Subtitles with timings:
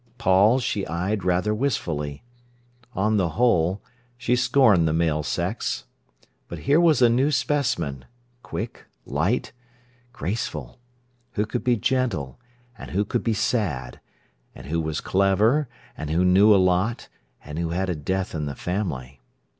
[0.17, 2.23] Paul she eyed rather wistfully.
[2.95, 3.83] On the whole,
[4.17, 5.83] she scorned the male sex.
[6.47, 8.05] But here was a new specimen,
[8.41, 9.51] quick, light,
[10.11, 10.79] graceful,
[11.33, 12.39] who could be gentle
[12.79, 13.99] and who could be sad,
[14.55, 17.07] and who was clever, and who knew a lot,
[17.45, 19.21] and who had a death in the family.